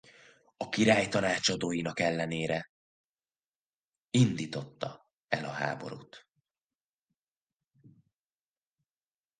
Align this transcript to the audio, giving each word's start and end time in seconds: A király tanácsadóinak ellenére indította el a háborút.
A 0.57 0.69
király 0.69 1.07
tanácsadóinak 1.07 1.99
ellenére 1.99 2.71
indította 4.09 5.09
el 5.27 5.45
a 5.45 5.51
háborút. 5.51 6.27